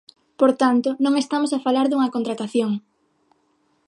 Por 0.39 0.51
tanto, 0.61 0.89
non 1.03 1.13
estamos 1.23 1.51
a 1.53 1.63
falar 1.65 1.85
dunha 1.87 2.13
contratación. 2.15 2.71